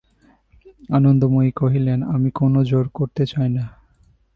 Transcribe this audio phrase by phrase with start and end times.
[0.89, 3.63] আনন্দময়ী কহিলেন, আমি কোনো জোর করতে চাই নে।